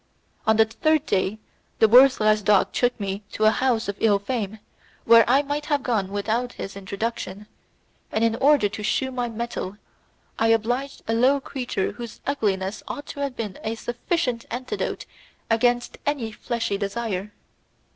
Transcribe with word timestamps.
On 0.47 0.57
the 0.57 0.65
third 0.65 1.05
day 1.05 1.37
the 1.77 1.87
worthless 1.87 2.41
dog 2.41 2.71
took 2.73 2.99
me 2.99 3.21
to 3.33 3.45
a 3.45 3.51
house 3.51 3.87
of 3.87 3.97
ill 3.99 4.17
fame, 4.17 4.57
where 5.05 5.23
I 5.29 5.43
might 5.43 5.67
have 5.67 5.83
gone 5.83 6.11
without 6.11 6.53
his 6.53 6.75
introduction, 6.75 7.45
and, 8.11 8.23
in 8.23 8.33
order 8.37 8.67
to 8.67 8.81
shew 8.81 9.11
my 9.11 9.29
mettle, 9.29 9.77
I 10.39 10.47
obliged 10.47 11.03
a 11.07 11.13
low 11.13 11.39
creature 11.39 11.91
whose 11.91 12.19
ugliness 12.25 12.81
ought 12.87 13.05
to 13.13 13.19
have 13.19 13.35
been 13.35 13.59
a 13.63 13.75
sufficient 13.75 14.47
antidote 14.49 15.05
against 15.51 15.99
any 16.07 16.31
fleshly 16.31 16.79
desire. 16.79 17.31